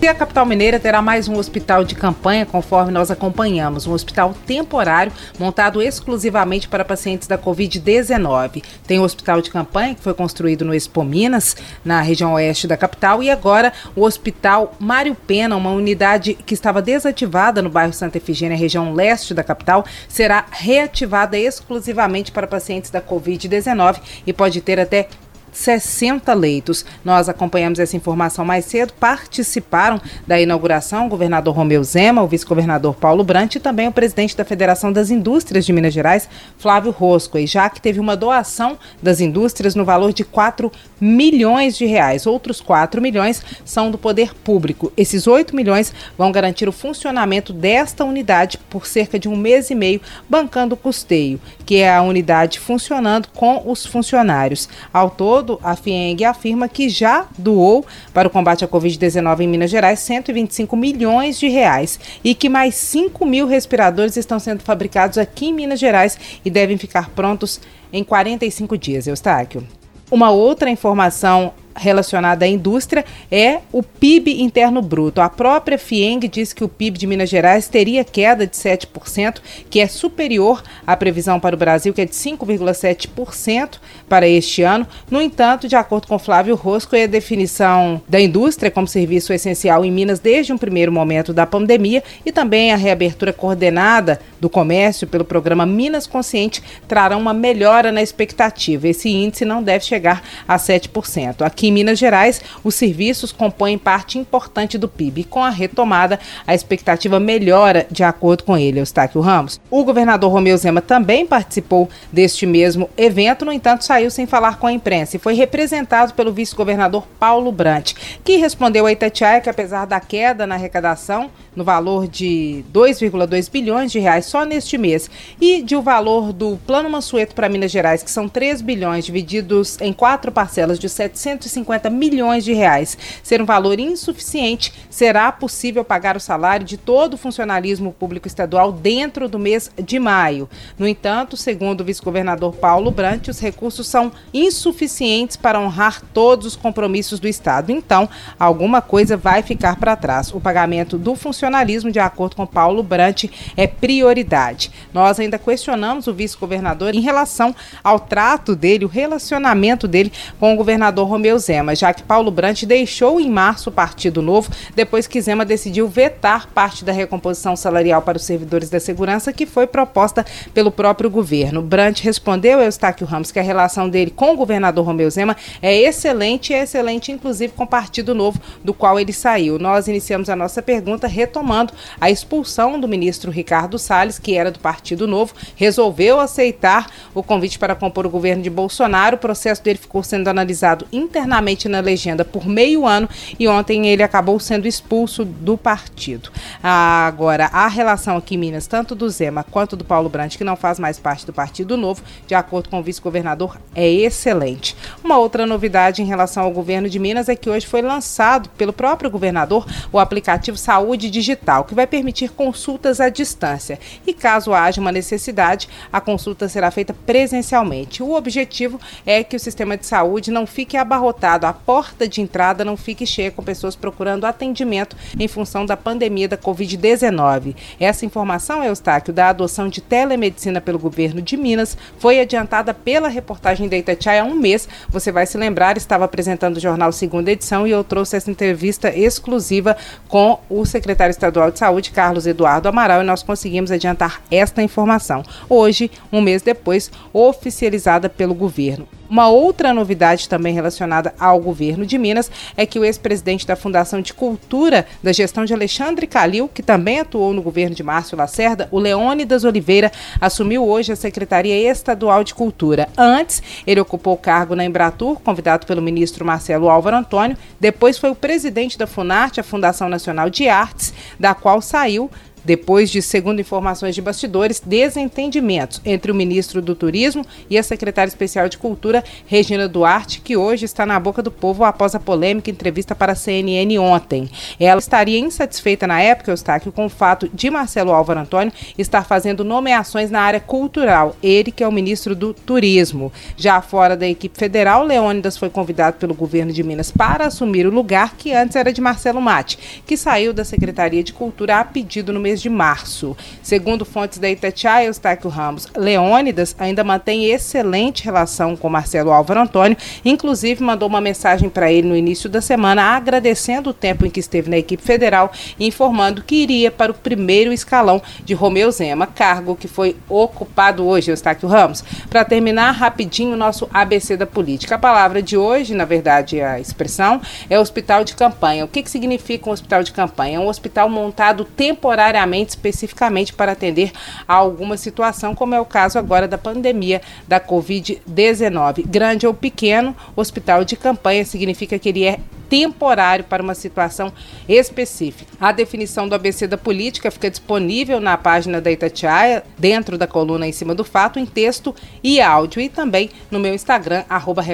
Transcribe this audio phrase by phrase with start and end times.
[0.00, 4.34] E a capital mineira terá mais um hospital de campanha, conforme nós acompanhamos, um hospital
[4.46, 8.62] temporário montado exclusivamente para pacientes da Covid-19.
[8.86, 12.76] Tem o hospital de campanha que foi construído no Expo Minas, na região oeste da
[12.76, 18.18] capital, e agora o Hospital Mário Pena, uma unidade que estava desativada no bairro Santa
[18.18, 24.78] Efigênia, região leste da capital, será reativada exclusivamente para pacientes da Covid-19 e pode ter
[24.78, 25.08] até
[25.56, 26.84] 60 leitos.
[27.04, 28.92] Nós acompanhamos essa informação mais cedo.
[28.92, 34.36] Participaram da inauguração o governador Romeu Zema, o vice-governador Paulo Brant e também o presidente
[34.36, 37.38] da Federação das Indústrias de Minas Gerais, Flávio Rosco.
[37.38, 42.26] E já que teve uma doação das indústrias no valor de 4 milhões de reais.
[42.26, 44.92] Outros 4 milhões são do poder público.
[44.96, 49.74] Esses 8 milhões vão garantir o funcionamento desta unidade por cerca de um mês e
[49.74, 54.68] meio, bancando o custeio, que é a unidade funcionando com os funcionários.
[54.92, 59.48] Ao todo, todo, a FIENG afirma que já doou para o combate à Covid-19 em
[59.48, 65.16] Minas Gerais 125 milhões de reais e que mais 5 mil respiradores estão sendo fabricados
[65.16, 67.60] aqui em Minas Gerais e devem ficar prontos
[67.92, 69.06] em 45 dias.
[69.06, 69.66] Eustáquio.
[70.10, 75.20] Uma outra informação relacionada à indústria é o PIB interno bruto.
[75.20, 79.80] A própria FIENG diz que o PIB de Minas Gerais teria queda de 7%, que
[79.80, 84.86] é superior à previsão para o Brasil, que é de 5,7% para este ano.
[85.10, 89.92] No entanto, de acordo com Flávio Rosco, a definição da indústria como serviço essencial em
[89.92, 95.24] Minas desde um primeiro momento da pandemia e também a reabertura coordenada do comércio pelo
[95.24, 98.88] programa Minas Consciente trarão uma melhora na expectativa.
[98.88, 101.42] Esse índice não deve chegar a 7%.
[101.42, 105.24] Aqui em Minas Gerais, os serviços compõem parte importante do PIB.
[105.24, 109.60] Com a retomada, a expectativa melhora de acordo com ele, Eustáquio Ramos.
[109.70, 114.66] O governador Romeu Zema também participou deste mesmo evento, no entanto, saiu sem falar com
[114.66, 117.94] a imprensa e foi representado pelo vice-governador Paulo Brant,
[118.24, 123.90] que respondeu a Itatiaia que apesar da queda na arrecadação, no valor de 2,2 bilhões
[123.90, 128.02] de reais só neste mês, e de o valor do Plano Mansueto para Minas Gerais,
[128.02, 133.40] que são 3 bilhões divididos em quatro parcelas de 750 150 milhões de reais ser
[133.40, 139.28] um valor insuficiente, será possível pagar o salário de todo o funcionalismo público estadual dentro
[139.28, 140.48] do mês de maio.
[140.78, 146.56] No entanto, segundo o vice-governador Paulo Brant, os recursos são insuficientes para honrar todos os
[146.56, 147.70] compromissos do Estado.
[147.70, 148.08] Então,
[148.38, 150.32] alguma coisa vai ficar para trás.
[150.32, 151.45] O pagamento do funcionalismo,
[151.92, 153.24] de acordo com Paulo Brant,
[153.56, 154.70] é prioridade.
[154.92, 160.56] Nós ainda questionamos o vice-governador em relação ao trato dele, o relacionamento dele com o
[160.56, 165.20] governador Romeu Zema, já que Paulo Brant deixou em março o Partido Novo depois que
[165.20, 170.24] Zema decidiu vetar parte da recomposição salarial para os servidores da segurança que foi proposta
[170.52, 171.62] pelo próprio governo.
[171.62, 175.74] Brant respondeu a Eustáquio Ramos que a relação dele com o governador Romeu Zema é
[175.74, 179.58] excelente é excelente inclusive com o Partido Novo do qual ele saiu.
[179.58, 184.58] Nós iniciamos a nossa pergunta retomando a expulsão do ministro Ricardo Salles, que era do
[184.58, 189.16] Partido Novo, resolveu aceitar o convite para compor o governo de Bolsonaro.
[189.16, 193.08] O processo dele ficou sendo analisado internamente na legenda por meio ano
[193.38, 196.30] e ontem ele acabou sendo expulso do partido.
[196.62, 200.56] Agora, a relação aqui em Minas, tanto do Zema quanto do Paulo Brandt, que não
[200.56, 204.74] faz mais parte do Partido Novo, de acordo com o vice-governador, é excelente.
[205.04, 208.72] Uma outra novidade em relação ao governo de Minas é que hoje foi lançado pelo
[208.72, 211.25] próprio governador o aplicativo Saúde Digital,
[211.66, 213.78] que vai permitir consultas à distância.
[214.06, 218.02] E caso haja uma necessidade, a consulta será feita presencialmente.
[218.02, 222.64] O objetivo é que o sistema de saúde não fique abarrotado a porta de entrada
[222.64, 227.54] não fique cheia com pessoas procurando atendimento em função da pandemia da Covid-19.
[227.80, 233.68] Essa informação, Eustáquio, da adoção de telemedicina pelo governo de Minas foi adiantada pela reportagem
[233.68, 234.68] da Itatiaia há um mês.
[234.88, 238.94] Você vai se lembrar, estava apresentando o jornal Segunda Edição e eu trouxe essa entrevista
[238.94, 239.76] exclusiva
[240.08, 245.22] com o secretário estadual de saúde, Carlos Eduardo Amaral, e nós conseguimos adiantar esta informação.
[245.48, 248.88] Hoje, um mês depois, oficializada pelo governo.
[249.08, 254.00] Uma outra novidade também relacionada ao governo de Minas é que o ex-presidente da Fundação
[254.00, 258.68] de Cultura da gestão de Alexandre Calil, que também atuou no governo de Márcio Lacerda,
[258.70, 262.88] o Leônidas Oliveira, assumiu hoje a Secretaria Estadual de Cultura.
[262.96, 267.36] Antes, ele ocupou o cargo na Embratur, convidado pelo ministro Marcelo Álvaro Antônio.
[267.60, 272.10] Depois foi o presidente da Funarte, a Fundação Nacional de Artes, da qual saiu
[272.46, 278.08] depois de, segundo informações de bastidores, desentendimentos entre o ministro do Turismo e a secretária
[278.08, 282.48] especial de Cultura, Regina Duarte, que hoje está na boca do povo após a polêmica
[282.48, 284.30] entrevista para a CNN ontem.
[284.60, 289.42] Ela estaria insatisfeita na época, Eustáquio, com o fato de Marcelo Álvaro Antônio estar fazendo
[289.42, 293.12] nomeações na área cultural, ele que é o ministro do Turismo.
[293.36, 297.74] Já fora da equipe federal, Leônidas foi convidado pelo governo de Minas para assumir o
[297.74, 302.12] lugar que antes era de Marcelo Mate, que saiu da Secretaria de Cultura a pedido
[302.12, 303.16] no mês de março.
[303.42, 309.76] Segundo fontes da Itatiaia, Eustáquio Ramos, Leônidas ainda mantém excelente relação com Marcelo Álvaro Antônio,
[310.04, 314.20] inclusive mandou uma mensagem para ele no início da semana agradecendo o tempo em que
[314.20, 319.06] esteve na equipe federal e informando que iria para o primeiro escalão de Romeu Zema,
[319.06, 321.84] cargo que foi ocupado hoje, Eustáquio Ramos.
[322.08, 324.74] Para terminar rapidinho o nosso ABC da política.
[324.74, 328.64] A palavra de hoje, na verdade, a expressão, é hospital de campanha.
[328.64, 330.36] O que, que significa um hospital de campanha?
[330.36, 333.92] É um hospital montado temporariamente, especificamente para atender
[334.26, 338.86] a alguma situação, como é o caso agora da pandemia da Covid-19.
[338.86, 342.18] Grande ou pequeno, hospital de campanha significa que ele é
[342.48, 344.12] temporário para uma situação
[344.48, 345.32] específica.
[345.40, 350.46] A definição do ABC da política fica disponível na página da Itatiaia, dentro da coluna
[350.46, 354.44] em cima do fato, em texto e áudio, e também no meu Instagram, arroba.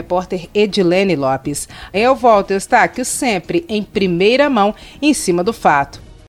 [1.92, 6.01] Eu volto, Eustáquio, sempre em primeira mão, em cima do fato.